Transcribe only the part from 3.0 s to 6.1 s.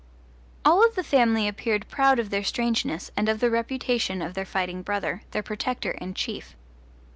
and of the reputation of their fighting brother, their protector